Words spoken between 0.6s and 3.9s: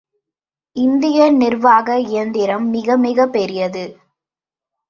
இந்திய நிர்வாக இயந்திரம் மிகமிகப் பெரியது.